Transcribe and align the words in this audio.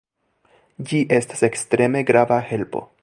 Ĝi 0.91 1.01
estas 1.17 1.45
ekstreme 1.49 2.03
grava 2.09 2.41
helpo. 2.53 2.83